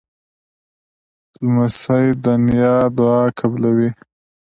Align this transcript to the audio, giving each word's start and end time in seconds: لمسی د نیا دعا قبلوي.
لمسی 1.43 2.05
د 2.23 2.25
نیا 2.47 2.75
دعا 2.97 3.23
قبلوي. 3.39 3.89